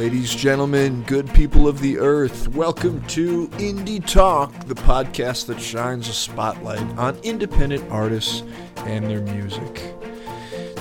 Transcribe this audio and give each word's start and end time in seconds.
Ladies, 0.00 0.32
and 0.32 0.40
gentlemen, 0.40 1.02
good 1.02 1.28
people 1.34 1.68
of 1.68 1.80
the 1.80 1.98
earth, 1.98 2.48
welcome 2.54 3.06
to 3.08 3.48
Indie 3.58 4.02
Talk, 4.02 4.50
the 4.64 4.74
podcast 4.74 5.44
that 5.48 5.60
shines 5.60 6.08
a 6.08 6.14
spotlight 6.14 6.80
on 6.96 7.18
independent 7.18 7.84
artists 7.90 8.42
and 8.76 9.04
their 9.04 9.20
music. 9.20 9.94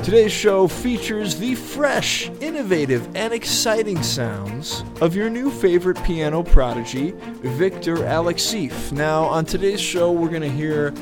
Today's 0.03 0.31
show 0.31 0.69
features 0.69 1.35
the 1.35 1.55
fresh, 1.55 2.29
innovative, 2.39 3.13
and 3.13 3.33
exciting 3.33 4.01
sounds 4.03 4.85
of 5.01 5.17
your 5.17 5.29
new 5.29 5.51
favorite 5.51 6.01
piano 6.05 6.41
prodigy, 6.41 7.11
Victor 7.41 7.97
Alexeeff. 7.97 8.93
Now, 8.93 9.25
on 9.25 9.43
today's 9.43 9.81
show, 9.81 10.13
we're 10.13 10.29
going 10.29 10.43
to 10.43 10.49
hear 10.49 10.93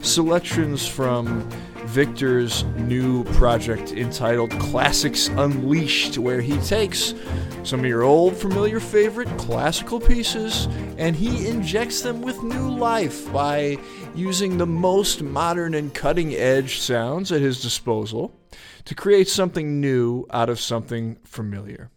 selections 0.00 0.86
from 0.86 1.50
Victor's 1.94 2.64
new 2.76 3.22
project 3.22 3.92
entitled 3.92 4.50
Classics 4.58 5.28
Unleashed, 5.28 6.18
where 6.18 6.40
he 6.40 6.58
takes 6.62 7.14
some 7.62 7.78
of 7.78 7.86
your 7.86 8.02
old 8.02 8.36
familiar 8.36 8.80
favorite 8.80 9.28
classical 9.38 10.00
pieces 10.00 10.66
and 10.98 11.14
he 11.14 11.46
injects 11.46 12.00
them 12.00 12.20
with 12.20 12.42
new 12.42 12.68
life 12.68 13.32
by 13.32 13.78
using 14.12 14.58
the 14.58 14.66
most 14.66 15.22
modern 15.22 15.72
and 15.74 15.94
cutting 15.94 16.34
edge 16.34 16.80
sounds 16.80 17.30
at 17.30 17.40
his 17.40 17.62
disposal 17.62 18.40
to 18.86 18.96
create 18.96 19.28
something 19.28 19.80
new 19.80 20.26
out 20.32 20.48
of 20.48 20.58
something 20.58 21.16
familiar. 21.22 21.92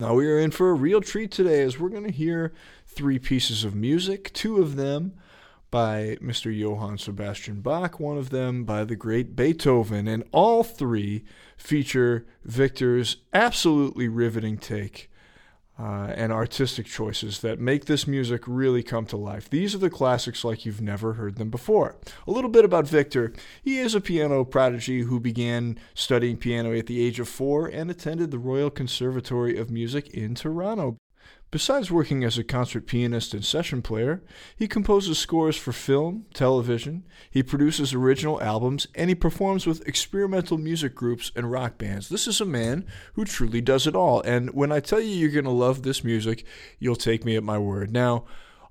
Now, 0.00 0.14
we 0.14 0.26
are 0.26 0.38
in 0.38 0.52
for 0.52 0.70
a 0.70 0.74
real 0.74 1.02
treat 1.02 1.30
today 1.30 1.60
as 1.60 1.78
we're 1.78 1.90
going 1.90 2.04
to 2.04 2.10
hear 2.10 2.54
three 2.86 3.18
pieces 3.18 3.62
of 3.62 3.74
music, 3.74 4.32
two 4.32 4.56
of 4.62 4.76
them 4.76 5.12
by 5.74 6.16
Mr. 6.22 6.56
Johann 6.56 6.98
Sebastian 6.98 7.60
Bach, 7.60 7.98
one 7.98 8.16
of 8.16 8.30
them 8.30 8.62
by 8.62 8.84
the 8.84 8.94
great 8.94 9.34
Beethoven, 9.34 10.06
and 10.06 10.22
all 10.30 10.62
three 10.62 11.24
feature 11.56 12.24
Victor's 12.44 13.16
absolutely 13.32 14.06
riveting 14.06 14.56
take 14.56 15.10
uh, 15.76 16.12
and 16.14 16.30
artistic 16.30 16.86
choices 16.86 17.40
that 17.40 17.58
make 17.58 17.86
this 17.86 18.06
music 18.06 18.42
really 18.46 18.84
come 18.84 19.04
to 19.06 19.16
life. 19.16 19.50
These 19.50 19.74
are 19.74 19.78
the 19.78 19.90
classics 19.90 20.44
like 20.44 20.64
you've 20.64 20.80
never 20.80 21.14
heard 21.14 21.38
them 21.38 21.50
before. 21.50 21.96
A 22.28 22.30
little 22.30 22.50
bit 22.50 22.64
about 22.64 22.86
Victor. 22.86 23.32
He 23.60 23.78
is 23.78 23.96
a 23.96 24.00
piano 24.00 24.44
prodigy 24.44 25.00
who 25.00 25.18
began 25.18 25.76
studying 25.92 26.36
piano 26.36 26.72
at 26.72 26.86
the 26.86 27.04
age 27.04 27.18
of 27.18 27.28
four 27.28 27.66
and 27.66 27.90
attended 27.90 28.30
the 28.30 28.38
Royal 28.38 28.70
Conservatory 28.70 29.58
of 29.58 29.72
Music 29.72 30.06
in 30.14 30.36
Toronto. 30.36 30.98
Besides 31.54 31.88
working 31.88 32.24
as 32.24 32.36
a 32.36 32.42
concert 32.42 32.84
pianist 32.84 33.32
and 33.32 33.44
session 33.44 33.80
player, 33.80 34.24
he 34.56 34.66
composes 34.66 35.20
scores 35.20 35.56
for 35.56 35.70
film, 35.70 36.24
television, 36.34 37.04
he 37.30 37.44
produces 37.44 37.94
original 37.94 38.42
albums, 38.42 38.88
and 38.96 39.08
he 39.08 39.14
performs 39.14 39.64
with 39.64 39.86
experimental 39.86 40.58
music 40.58 40.96
groups 40.96 41.30
and 41.36 41.52
rock 41.52 41.78
bands. 41.78 42.08
This 42.08 42.26
is 42.26 42.40
a 42.40 42.44
man 42.44 42.84
who 43.12 43.24
truly 43.24 43.60
does 43.60 43.86
it 43.86 43.94
all, 43.94 44.20
and 44.22 44.52
when 44.52 44.72
I 44.72 44.80
tell 44.80 44.98
you 44.98 45.14
you're 45.14 45.30
going 45.30 45.44
to 45.44 45.50
love 45.52 45.84
this 45.84 46.02
music, 46.02 46.44
you'll 46.80 46.96
take 46.96 47.24
me 47.24 47.36
at 47.36 47.44
my 47.44 47.56
word. 47.56 47.92
Now, 47.92 48.24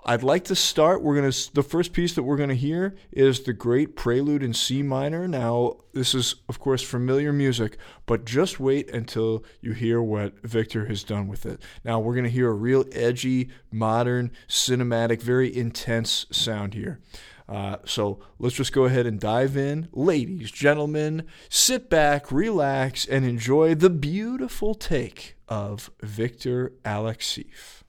I'd 0.05 0.23
like 0.23 0.43
to 0.45 0.55
start. 0.55 1.01
We're 1.01 1.15
gonna 1.15 1.31
the 1.53 1.63
first 1.63 1.93
piece 1.93 2.13
that 2.15 2.23
we're 2.23 2.37
gonna 2.37 2.55
hear 2.55 2.95
is 3.11 3.41
the 3.41 3.53
Great 3.53 3.95
Prelude 3.95 4.43
in 4.43 4.53
C 4.53 4.83
minor. 4.83 5.27
Now, 5.29 5.77
this 5.93 6.13
is 6.13 6.35
of 6.49 6.59
course 6.59 6.83
familiar 6.83 7.31
music, 7.31 7.77
but 8.05 8.25
just 8.25 8.59
wait 8.59 8.89
until 8.91 9.45
you 9.61 9.71
hear 9.71 10.01
what 10.01 10.41
Victor 10.43 10.87
has 10.87 11.03
done 11.03 11.27
with 11.27 11.45
it. 11.45 11.61
Now, 11.85 11.99
we're 11.99 12.15
gonna 12.15 12.27
hear 12.27 12.49
a 12.49 12.53
real 12.53 12.83
edgy, 12.91 13.49
modern, 13.71 14.31
cinematic, 14.49 15.21
very 15.21 15.55
intense 15.55 16.25
sound 16.31 16.73
here. 16.73 16.99
Uh, 17.47 17.77
so 17.85 18.19
let's 18.39 18.55
just 18.55 18.73
go 18.73 18.85
ahead 18.85 19.05
and 19.05 19.19
dive 19.19 19.55
in. 19.55 19.88
Ladies, 19.93 20.51
gentlemen, 20.51 21.23
sit 21.49 21.89
back, 21.89 22.31
relax, 22.31 23.05
and 23.05 23.25
enjoy 23.25 23.75
the 23.75 23.89
beautiful 23.89 24.75
take 24.75 25.35
of 25.47 25.91
Victor 26.01 26.73
Alexeeff. 26.83 27.82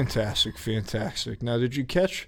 Fantastic, 0.00 0.56
fantastic. 0.56 1.42
Now, 1.42 1.58
did 1.58 1.76
you 1.76 1.84
catch 1.84 2.26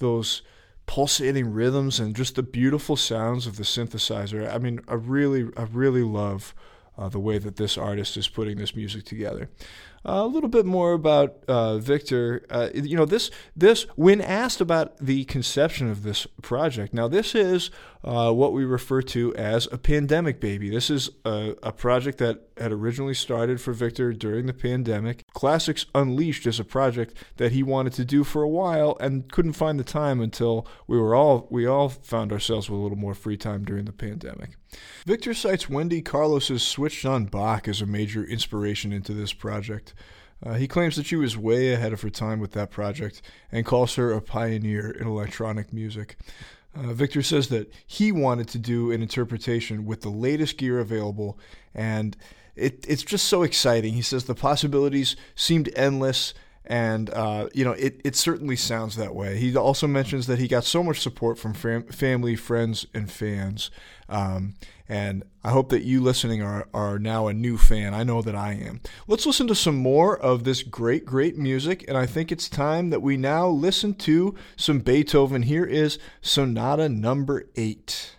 those 0.00 0.42
pulsating 0.84 1.50
rhythms 1.50 1.98
and 1.98 2.14
just 2.14 2.34
the 2.34 2.42
beautiful 2.42 2.94
sounds 2.94 3.46
of 3.46 3.56
the 3.56 3.62
synthesizer? 3.62 4.52
I 4.52 4.58
mean, 4.58 4.80
I 4.86 4.94
really, 4.94 5.48
I 5.56 5.62
really 5.62 6.02
love 6.02 6.54
uh, 6.98 7.08
the 7.08 7.18
way 7.18 7.38
that 7.38 7.56
this 7.56 7.78
artist 7.78 8.18
is 8.18 8.28
putting 8.28 8.58
this 8.58 8.76
music 8.76 9.06
together. 9.06 9.48
Uh, 10.04 10.24
a 10.24 10.26
little 10.26 10.50
bit 10.50 10.66
more 10.66 10.92
about 10.92 11.42
uh, 11.48 11.78
Victor. 11.78 12.44
Uh, 12.50 12.68
you 12.74 12.98
know, 12.98 13.06
this 13.06 13.30
this 13.56 13.84
when 13.96 14.20
asked 14.20 14.60
about 14.60 14.98
the 14.98 15.24
conception 15.24 15.90
of 15.90 16.02
this 16.02 16.26
project. 16.42 16.92
Now, 16.92 17.08
this 17.08 17.34
is 17.34 17.70
uh, 18.06 18.30
what 18.30 18.52
we 18.52 18.64
refer 18.64 19.02
to 19.02 19.34
as 19.34 19.66
a 19.72 19.78
pandemic 19.78 20.40
baby. 20.40 20.70
This 20.70 20.90
is 20.90 21.10
a, 21.24 21.56
a, 21.62 21.72
project 21.72 22.18
that 22.18 22.48
had 22.56 22.70
originally 22.70 23.14
started 23.14 23.60
for 23.60 23.72
Victor 23.72 24.12
during 24.12 24.46
the 24.46 24.54
pandemic. 24.54 25.24
Classics 25.34 25.86
Unleashed 25.92 26.46
is 26.46 26.60
a 26.60 26.64
project 26.64 27.14
that 27.36 27.50
he 27.50 27.64
wanted 27.64 27.92
to 27.94 28.04
do 28.04 28.22
for 28.22 28.42
a 28.42 28.48
while 28.48 28.96
and 29.00 29.30
couldn't 29.30 29.54
find 29.54 29.80
the 29.80 29.84
time 29.84 30.20
until 30.20 30.68
we 30.86 30.96
were 30.96 31.16
all 31.16 31.48
we 31.50 31.66
all 31.66 31.88
found 31.88 32.32
ourselves 32.32 32.70
with 32.70 32.78
a 32.78 32.82
little 32.82 32.96
more 32.96 33.14
free 33.14 33.36
time 33.36 33.64
during 33.64 33.86
the 33.86 33.92
pandemic. 33.92 34.50
Victor 35.04 35.34
cites 35.34 35.68
Wendy 35.68 36.00
Carlos's 36.00 36.62
Switched 36.62 37.04
on 37.04 37.24
Bach 37.24 37.66
as 37.66 37.82
a 37.82 37.86
major 37.86 38.24
inspiration 38.24 38.92
into 38.92 39.14
this 39.14 39.32
project. 39.32 39.94
Uh, 40.44 40.54
he 40.54 40.68
claims 40.68 40.96
that 40.96 41.06
she 41.06 41.16
was 41.16 41.36
way 41.36 41.72
ahead 41.72 41.92
of 41.92 42.02
her 42.02 42.10
time 42.10 42.38
with 42.38 42.52
that 42.52 42.70
project 42.70 43.22
and 43.50 43.64
calls 43.64 43.94
her 43.94 44.12
a 44.12 44.20
pioneer 44.20 44.90
in 44.90 45.06
electronic 45.06 45.72
music. 45.72 46.16
Uh, 46.76 46.92
Victor 46.92 47.22
says 47.22 47.48
that 47.48 47.72
he 47.86 48.12
wanted 48.12 48.48
to 48.48 48.58
do 48.58 48.90
an 48.90 49.02
interpretation 49.02 49.86
with 49.86 50.02
the 50.02 50.10
latest 50.10 50.58
gear 50.58 50.78
available, 50.78 51.38
and 51.74 52.16
it, 52.54 52.84
it's 52.88 53.02
just 53.02 53.26
so 53.26 53.42
exciting. 53.42 53.94
He 53.94 54.02
says 54.02 54.24
the 54.24 54.34
possibilities 54.34 55.16
seemed 55.34 55.70
endless, 55.74 56.34
and 56.64 57.10
uh, 57.10 57.48
you 57.54 57.64
know 57.64 57.72
it, 57.72 58.00
it 58.04 58.16
certainly 58.16 58.56
sounds 58.56 58.96
that 58.96 59.14
way. 59.14 59.38
He 59.38 59.56
also 59.56 59.86
mentions 59.86 60.26
that 60.26 60.38
he 60.38 60.48
got 60.48 60.64
so 60.64 60.82
much 60.82 61.00
support 61.00 61.38
from 61.38 61.54
fam- 61.54 61.84
family, 61.84 62.36
friends, 62.36 62.86
and 62.92 63.10
fans. 63.10 63.70
Um, 64.08 64.54
and 64.88 65.24
I 65.42 65.50
hope 65.50 65.68
that 65.70 65.82
you 65.82 66.00
listening 66.00 66.42
are, 66.42 66.68
are 66.74 66.98
now 66.98 67.26
a 67.26 67.34
new 67.34 67.56
fan. 67.56 67.94
I 67.94 68.02
know 68.02 68.22
that 68.22 68.34
I 68.34 68.52
am. 68.54 68.80
Let's 69.06 69.26
listen 69.26 69.46
to 69.48 69.54
some 69.54 69.76
more 69.76 70.18
of 70.18 70.44
this 70.44 70.62
great, 70.62 71.04
great 71.04 71.36
music. 71.36 71.84
And 71.88 71.96
I 71.96 72.06
think 72.06 72.30
it's 72.30 72.48
time 72.48 72.90
that 72.90 73.02
we 73.02 73.16
now 73.16 73.48
listen 73.48 73.94
to 73.94 74.34
some 74.56 74.80
Beethoven. 74.80 75.42
Here 75.42 75.64
is 75.64 75.98
Sonata 76.20 76.88
number 76.88 77.48
eight. 77.56 78.16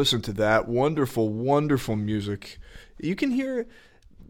Listen 0.00 0.22
to 0.22 0.32
that 0.32 0.66
wonderful, 0.66 1.28
wonderful 1.28 1.94
music. 1.94 2.58
You 2.96 3.14
can 3.14 3.32
hear 3.32 3.66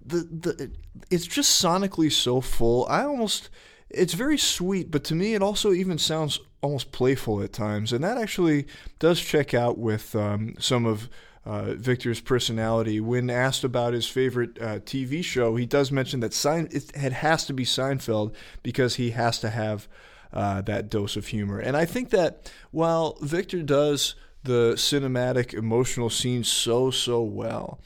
the 0.05 0.17
the 0.17 0.73
it's 1.12 1.29
just 1.29 1.62
sonically 1.62 2.11
so 2.11 2.41
full. 2.41 2.89
I 2.89 3.05
almost 3.05 3.50
it's 3.89 4.15
very 4.15 4.37
sweet, 4.37 4.91
but 4.91 5.05
to 5.05 5.15
me 5.15 5.35
it 5.35 5.43
also 5.43 5.73
even 5.73 5.97
sounds 5.97 6.41
almost 6.61 6.91
playful 6.91 7.41
at 7.41 7.53
times, 7.53 7.93
and 7.93 8.03
that 8.03 8.19
actually 8.19 8.67
does 8.99 9.21
check 9.21 9.55
out 9.55 9.79
with 9.79 10.17
um, 10.17 10.57
some 10.59 10.87
of. 10.87 11.09
Uh, 11.47 11.73
Victor's 11.75 12.21
personality. 12.21 13.00
When 13.00 13.31
asked 13.31 13.65
about 13.65 13.95
his 13.95 14.07
favorite 14.07 14.61
uh, 14.61 14.81
TV 14.81 15.25
show, 15.25 15.57
he 15.57 15.65
does 15.65 15.91
mention 15.91 16.21
that 16.21 16.35
Sein- 16.35 16.69
it, 16.71 16.95
has 16.95 17.47
to 17.47 17.55
be 17.55 17.65
Seinfeld 17.65 18.35
because 18.62 18.97
he 18.97 19.12
has 19.12 19.39
to 19.39 19.49
have 19.49 19.89
uh, 20.35 20.61
that 20.61 20.91
dose 20.91 21.17
of 21.17 21.29
humor. 21.29 21.59
And 21.59 21.79
I 21.79 21.87
think 21.87 22.11
that 22.11 22.53
while 22.73 23.17
Victor 23.23 23.62
does 23.62 24.17
the 24.43 24.73
cinematic 24.77 25.53
emotional 25.53 26.11
scenes 26.11 26.51
so 26.51 26.91
so 26.91 27.23
well 27.23 27.81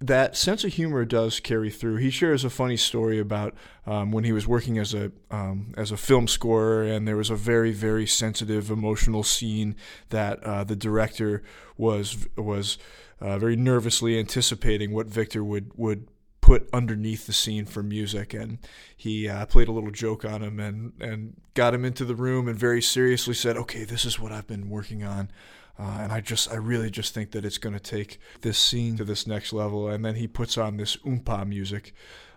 that 0.00 0.34
sense 0.34 0.64
of 0.64 0.72
humor 0.72 1.04
does 1.04 1.40
carry 1.40 1.70
through. 1.70 1.96
He 1.96 2.08
shares 2.08 2.42
a 2.42 2.50
funny 2.50 2.78
story 2.78 3.18
about 3.18 3.54
um, 3.86 4.12
when 4.12 4.24
he 4.24 4.32
was 4.32 4.46
working 4.48 4.78
as 4.78 4.94
a 4.94 5.12
um, 5.30 5.74
as 5.76 5.92
a 5.92 5.96
film 5.96 6.26
scorer, 6.26 6.82
and 6.82 7.06
there 7.06 7.16
was 7.16 7.28
a 7.28 7.36
very 7.36 7.70
very 7.70 8.06
sensitive, 8.06 8.70
emotional 8.70 9.22
scene 9.22 9.76
that 10.08 10.42
uh, 10.42 10.64
the 10.64 10.76
director 10.76 11.42
was 11.76 12.26
was 12.36 12.78
uh, 13.20 13.38
very 13.38 13.56
nervously 13.56 14.18
anticipating 14.18 14.92
what 14.92 15.06
Victor 15.06 15.44
would 15.44 15.70
would 15.76 16.08
put 16.40 16.66
underneath 16.72 17.26
the 17.26 17.34
scene 17.34 17.66
for 17.66 17.82
music, 17.82 18.32
and 18.32 18.58
he 18.96 19.28
uh, 19.28 19.44
played 19.44 19.68
a 19.68 19.72
little 19.72 19.90
joke 19.90 20.24
on 20.24 20.42
him 20.42 20.58
and 20.58 20.94
and 20.98 21.38
got 21.52 21.74
him 21.74 21.84
into 21.84 22.06
the 22.06 22.14
room 22.14 22.48
and 22.48 22.58
very 22.58 22.80
seriously 22.80 23.34
said, 23.34 23.58
"Okay, 23.58 23.84
this 23.84 24.06
is 24.06 24.18
what 24.18 24.32
I've 24.32 24.46
been 24.46 24.70
working 24.70 25.04
on." 25.04 25.30
Uh, 25.80 26.00
and 26.00 26.12
I 26.12 26.20
just, 26.20 26.52
I 26.52 26.56
really 26.56 26.90
just 26.90 27.14
think 27.14 27.30
that 27.30 27.44
it's 27.44 27.56
going 27.56 27.72
to 27.72 27.80
take 27.80 28.20
this 28.42 28.58
scene 28.58 28.98
to 28.98 29.04
this 29.04 29.26
next 29.26 29.52
level. 29.52 29.88
And 29.88 30.04
then 30.04 30.16
he 30.16 30.26
puts 30.26 30.58
on 30.58 30.76
this 30.76 30.96
oompa 30.96 31.46
music, 31.48 31.94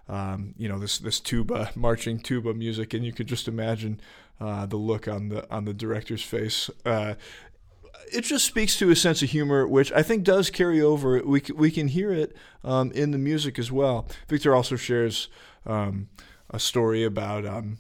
um, 0.08 0.54
you 0.58 0.70
know, 0.70 0.80
this 0.80 0.98
this 0.98 1.20
tuba, 1.20 1.72
marching 1.76 2.20
tuba 2.20 2.54
music, 2.54 2.94
and 2.94 3.06
you 3.06 3.12
can 3.12 3.28
just 3.28 3.50
imagine 3.50 4.00
uh, 4.40 4.66
the 4.66 4.78
look 4.78 5.08
on 5.08 5.28
the 5.28 5.50
on 5.54 5.66
the 5.66 5.74
director's 5.74 6.24
face. 6.24 6.70
Uh, 6.86 7.16
it 8.14 8.22
just 8.22 8.46
speaks 8.46 8.78
to 8.78 8.90
a 8.90 8.96
sense 8.96 9.22
of 9.22 9.30
humor, 9.30 9.68
which 9.68 9.92
I 9.92 10.04
think 10.04 10.24
does 10.24 10.50
carry 10.50 10.82
over. 10.82 11.22
We 11.26 11.42
we 11.54 11.70
can 11.70 11.90
hear 11.90 12.14
it 12.14 12.36
um, 12.64 12.92
in 12.92 13.12
the 13.12 13.18
music 13.18 13.60
as 13.60 13.72
well. 13.72 14.08
Victor 14.30 14.56
also 14.56 14.78
shares 14.78 15.28
um, 15.66 16.08
a 16.50 16.60
story 16.60 17.04
about 17.04 17.46
um, 17.46 17.78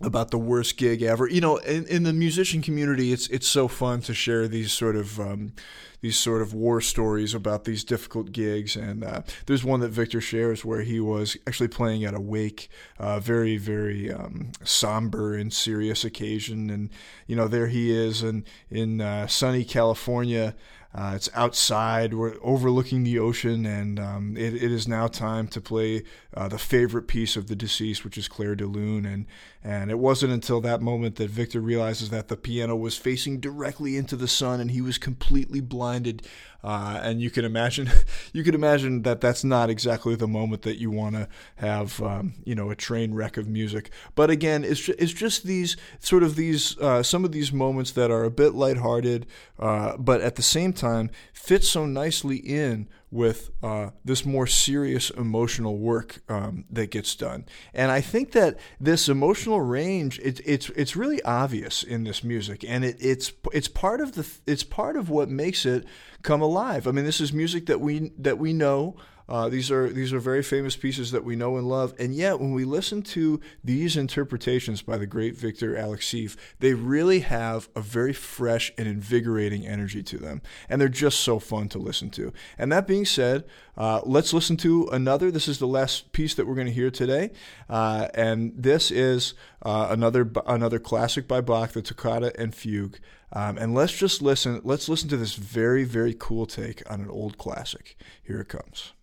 about 0.00 0.30
the 0.30 0.38
worst 0.38 0.76
gig 0.76 1.02
ever. 1.02 1.28
You 1.28 1.40
know, 1.40 1.56
in, 1.58 1.86
in 1.86 2.02
the 2.02 2.12
musician 2.12 2.62
community, 2.62 3.12
it's 3.12 3.28
it's 3.28 3.46
so 3.46 3.68
fun 3.68 4.00
to 4.02 4.14
share 4.14 4.48
these 4.48 4.72
sort 4.72 4.96
of 4.96 5.20
um, 5.20 5.52
these 6.00 6.16
sort 6.16 6.42
of 6.42 6.52
war 6.52 6.80
stories 6.80 7.32
about 7.32 7.64
these 7.64 7.84
difficult 7.84 8.32
gigs. 8.32 8.76
And 8.76 9.04
uh, 9.04 9.22
there's 9.46 9.64
one 9.64 9.80
that 9.80 9.90
Victor 9.90 10.20
shares 10.20 10.64
where 10.64 10.82
he 10.82 11.00
was 11.00 11.36
actually 11.46 11.68
playing 11.68 12.04
at 12.04 12.14
a 12.14 12.20
wake, 12.20 12.68
uh, 12.98 13.20
very 13.20 13.56
very 13.56 14.12
um, 14.12 14.50
somber 14.64 15.34
and 15.34 15.52
serious 15.52 16.04
occasion. 16.04 16.70
And 16.70 16.90
you 17.26 17.36
know, 17.36 17.46
there 17.46 17.68
he 17.68 17.92
is, 17.92 18.22
and 18.22 18.44
in 18.70 19.00
uh, 19.00 19.26
sunny 19.26 19.64
California. 19.64 20.54
Uh, 20.94 21.12
it's 21.16 21.28
outside. 21.34 22.14
We're 22.14 22.36
overlooking 22.40 23.02
the 23.02 23.18
ocean, 23.18 23.66
and 23.66 23.98
um, 23.98 24.36
it, 24.36 24.54
it 24.54 24.70
is 24.70 24.86
now 24.86 25.08
time 25.08 25.48
to 25.48 25.60
play 25.60 26.04
uh, 26.32 26.46
the 26.46 26.58
favorite 26.58 27.08
piece 27.08 27.34
of 27.34 27.48
the 27.48 27.56
deceased, 27.56 28.04
which 28.04 28.16
is 28.16 28.28
Clair 28.28 28.54
de 28.54 28.66
Lune. 28.66 29.04
And 29.04 29.26
and 29.62 29.90
it 29.90 29.98
wasn't 29.98 30.32
until 30.32 30.60
that 30.60 30.80
moment 30.80 31.16
that 31.16 31.30
Victor 31.30 31.60
realizes 31.60 32.10
that 32.10 32.28
the 32.28 32.36
piano 32.36 32.76
was 32.76 32.96
facing 32.96 33.40
directly 33.40 33.96
into 33.96 34.14
the 34.14 34.28
sun, 34.28 34.60
and 34.60 34.70
he 34.70 34.80
was 34.80 34.96
completely 34.96 35.60
blinded. 35.60 36.28
Uh, 36.64 36.98
and 37.02 37.20
you 37.20 37.30
can 37.30 37.44
imagine, 37.44 37.90
you 38.32 38.42
can 38.42 38.54
imagine 38.54 39.02
that 39.02 39.20
that's 39.20 39.44
not 39.44 39.68
exactly 39.68 40.14
the 40.14 40.26
moment 40.26 40.62
that 40.62 40.78
you 40.80 40.90
want 40.90 41.14
to 41.14 41.28
have, 41.56 42.00
um, 42.02 42.32
you 42.44 42.54
know, 42.54 42.70
a 42.70 42.74
train 42.74 43.12
wreck 43.12 43.36
of 43.36 43.46
music. 43.46 43.90
But 44.14 44.30
again, 44.30 44.64
it's 44.64 44.88
it's 44.88 45.12
just 45.12 45.44
these 45.44 45.76
sort 46.00 46.22
of 46.22 46.36
these 46.36 46.78
uh, 46.78 47.02
some 47.02 47.22
of 47.22 47.32
these 47.32 47.52
moments 47.52 47.90
that 47.92 48.10
are 48.10 48.24
a 48.24 48.30
bit 48.30 48.54
lighthearted, 48.54 49.26
uh, 49.58 49.98
but 49.98 50.22
at 50.22 50.36
the 50.36 50.42
same 50.42 50.72
time 50.72 51.10
fit 51.44 51.62
so 51.62 51.84
nicely 51.84 52.36
in 52.36 52.88
with 53.10 53.50
uh, 53.62 53.90
this 54.02 54.24
more 54.24 54.46
serious 54.46 55.10
emotional 55.10 55.76
work 55.76 56.22
um, 56.28 56.64
that 56.70 56.90
gets 56.90 57.14
done. 57.14 57.44
And 57.74 57.92
I 57.92 58.00
think 58.00 58.32
that 58.32 58.58
this 58.80 59.10
emotional 59.10 59.60
range, 59.60 60.18
it, 60.20 60.40
it's 60.46 60.70
it's 60.70 60.96
really 60.96 61.22
obvious 61.22 61.82
in 61.82 62.04
this 62.04 62.24
music, 62.24 62.64
and 62.66 62.82
it, 62.82 62.96
it's 62.98 63.32
it's 63.52 63.68
part 63.68 64.00
of 64.00 64.12
the 64.12 64.26
it's 64.46 64.64
part 64.64 64.96
of 64.96 65.10
what 65.10 65.28
makes 65.28 65.66
it 65.66 65.84
come 66.22 66.40
alive. 66.40 66.88
I 66.88 66.92
mean, 66.92 67.04
this 67.04 67.20
is 67.20 67.32
music 67.32 67.66
that 67.66 67.80
we 67.80 68.10
that 68.18 68.38
we 68.38 68.52
know. 68.52 68.96
Uh, 69.28 69.48
these 69.48 69.70
are 69.70 69.88
these 69.88 70.12
are 70.12 70.18
very 70.18 70.42
famous 70.42 70.76
pieces 70.76 71.10
that 71.10 71.24
we 71.24 71.34
know 71.34 71.56
and 71.56 71.66
love, 71.66 71.94
and 71.98 72.14
yet 72.14 72.38
when 72.40 72.52
we 72.52 72.64
listen 72.64 73.02
to 73.02 73.40
these 73.62 73.96
interpretations 73.96 74.82
by 74.82 74.98
the 74.98 75.06
great 75.06 75.34
Victor 75.34 75.74
Alexeeff, 75.74 76.36
they 76.60 76.74
really 76.74 77.20
have 77.20 77.68
a 77.74 77.80
very 77.80 78.12
fresh 78.12 78.72
and 78.76 78.86
invigorating 78.86 79.66
energy 79.66 80.02
to 80.02 80.18
them, 80.18 80.42
and 80.68 80.80
they're 80.80 80.88
just 80.88 81.20
so 81.20 81.38
fun 81.38 81.68
to 81.70 81.78
listen 81.78 82.10
to. 82.10 82.32
And 82.58 82.70
that 82.72 82.86
being 82.86 83.06
said, 83.06 83.44
uh, 83.76 84.00
let's 84.04 84.34
listen 84.34 84.56
to 84.58 84.88
another. 84.92 85.30
This 85.30 85.48
is 85.48 85.58
the 85.58 85.66
last 85.66 86.12
piece 86.12 86.34
that 86.34 86.46
we're 86.46 86.54
going 86.54 86.66
to 86.66 86.72
hear 86.72 86.90
today, 86.90 87.30
uh, 87.70 88.08
and 88.14 88.52
this 88.56 88.90
is 88.90 89.34
uh, 89.62 89.88
another 89.90 90.30
another 90.46 90.78
classic 90.78 91.26
by 91.26 91.40
Bach, 91.40 91.72
the 91.72 91.82
Toccata 91.82 92.38
and 92.38 92.54
Fugue. 92.54 92.98
Um, 93.32 93.58
and 93.58 93.74
let's 93.74 93.96
just 93.96 94.22
listen. 94.22 94.60
Let's 94.64 94.88
listen 94.88 95.08
to 95.08 95.16
this 95.16 95.34
very 95.34 95.84
very 95.84 96.14
cool 96.18 96.46
take 96.46 96.82
on 96.90 97.00
an 97.00 97.08
old 97.08 97.38
classic. 97.38 97.96
Here 98.22 98.40
it 98.40 98.48
comes. 98.48 98.93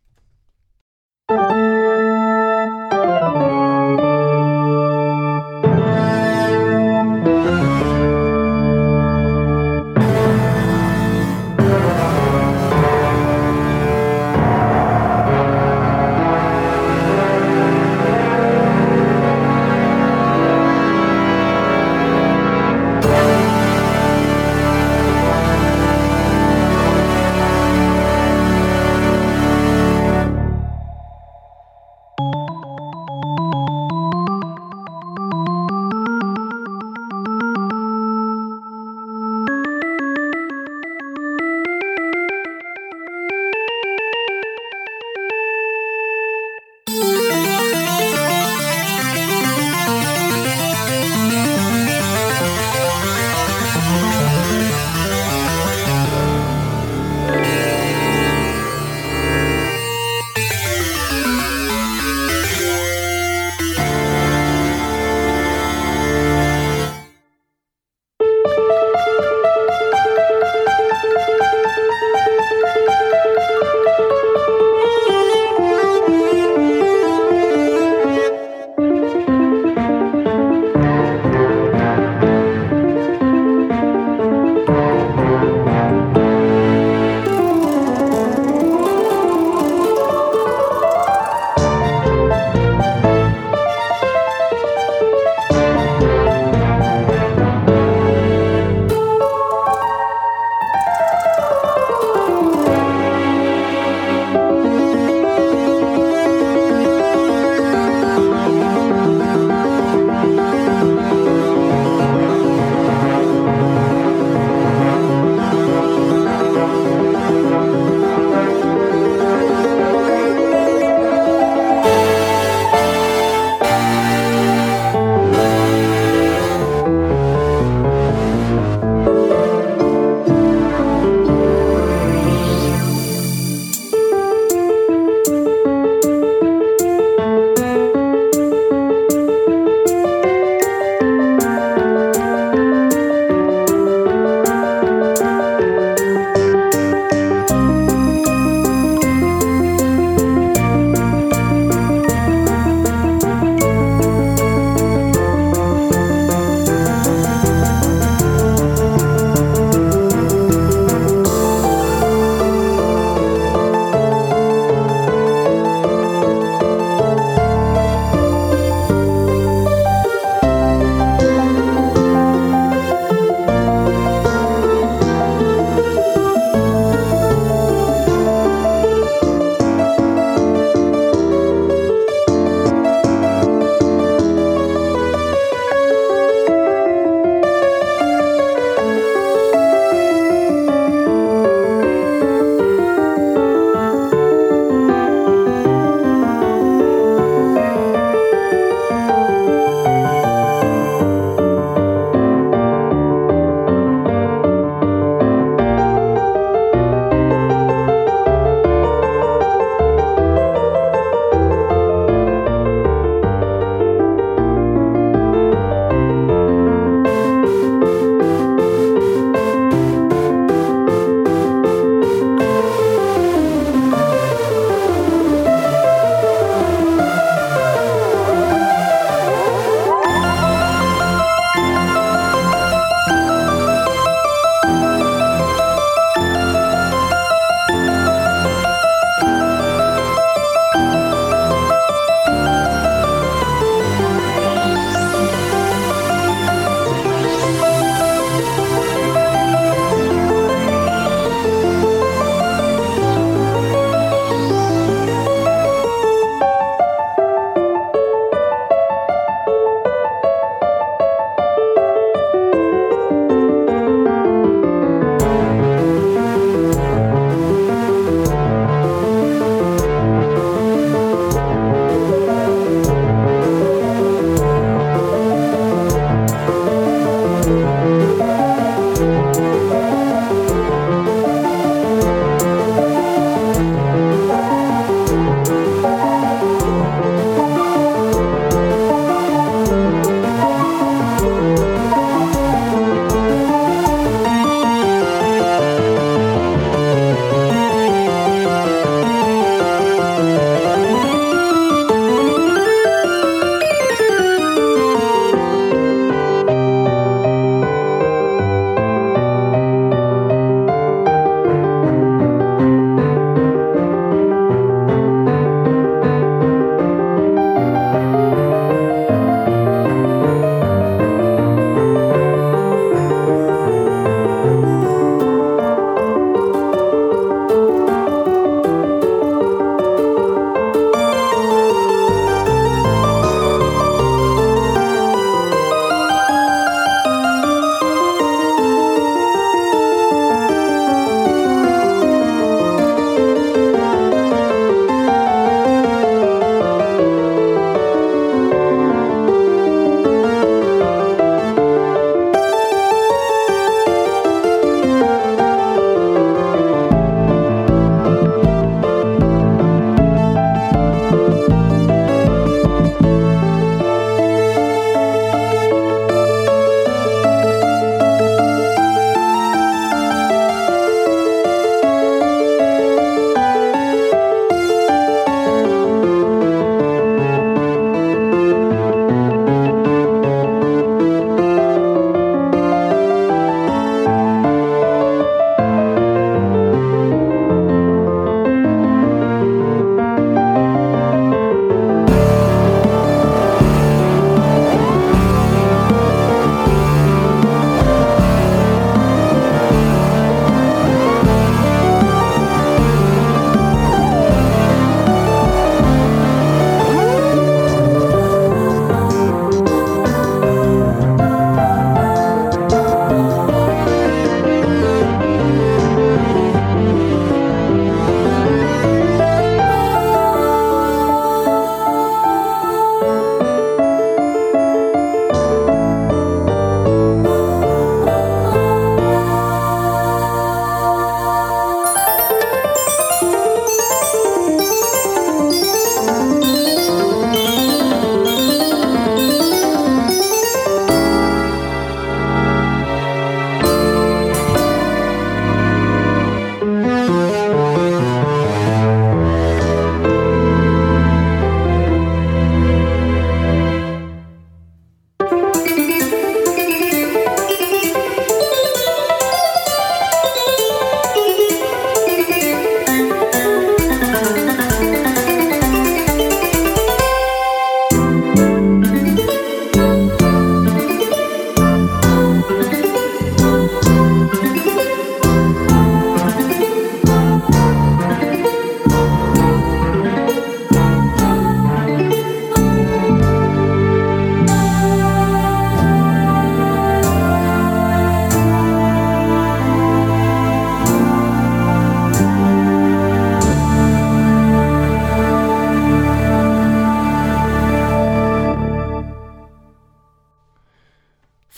Thank 1.31 1.51
you. 1.51 1.60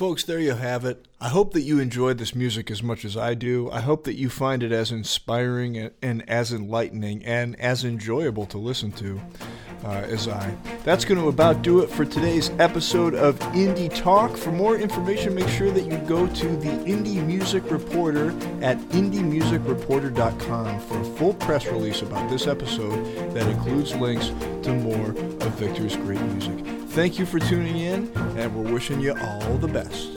Folks, 0.04 0.26
there 0.26 0.38
you 0.38 0.54
have 0.54 0.84
it. 0.84 1.08
I 1.22 1.30
hope 1.30 1.54
that 1.54 1.62
you 1.62 1.80
enjoyed 1.80 2.18
this 2.18 2.36
music 2.36 2.70
as 2.70 2.84
much 2.84 3.06
as 3.06 3.16
I 3.16 3.36
do. 3.36 3.72
I 3.72 3.80
hope 3.80 4.04
that 4.04 4.16
you 4.16 4.30
find 4.30 4.62
it 4.62 4.74
as 4.74 4.92
inspiring 4.92 5.92
and 6.02 6.30
as 6.30 6.52
enlightening 6.52 7.24
and 7.24 7.58
as 7.58 7.86
enjoyable 7.86 8.46
to 8.48 8.58
listen 8.58 8.92
to 8.92 9.22
uh, 9.86 9.88
as 9.88 10.28
I. 10.28 10.58
That's 10.84 11.06
going 11.06 11.22
to 11.22 11.30
about 11.30 11.62
do 11.62 11.80
it 11.80 11.90
for 11.90 12.04
today's 12.04 12.50
episode 12.60 13.16
of 13.16 13.40
Indie 13.54 13.96
Talk. 13.96 14.36
For 14.36 14.52
more 14.52 14.76
information, 14.76 15.34
make 15.34 15.48
sure 15.48 15.72
that 15.72 15.86
you 15.86 15.98
go 16.00 16.28
to 16.28 16.48
the 16.58 16.72
Indie 16.84 17.26
Music 17.26 17.72
Reporter 17.72 18.32
at 18.62 18.78
indiemusicreporter.com 18.90 20.82
for 20.82 21.00
a 21.00 21.06
full 21.16 21.36
press 21.36 21.66
release 21.68 22.02
about 22.02 22.30
this 22.30 22.46
episode 22.46 23.34
that 23.34 23.48
includes 23.48 23.96
links 23.96 24.34
to 24.64 24.74
more 24.74 25.12
of 25.12 25.54
Victor's 25.54 25.96
great 25.96 26.20
music. 26.20 26.83
Thank 26.94 27.18
you 27.18 27.26
for 27.26 27.40
tuning 27.40 27.80
in, 27.80 28.12
and 28.38 28.56
we're 28.56 28.72
wishing 28.72 29.02
you 29.02 29.18
all 29.20 29.58
the 29.58 29.68
best. 29.68 30.16